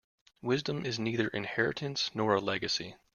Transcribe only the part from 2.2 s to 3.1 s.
a legacy.